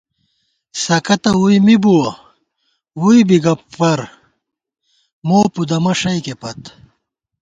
[0.83, 2.11] سَکہ تہ ووئی می بُوَہ
[2.99, 3.99] ووئی بی گہ پَر،
[5.27, 6.61] مُو پُدَمہ ݭَئیکے پت